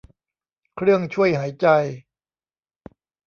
[0.75, 1.65] เครื่องช่วยหายใจ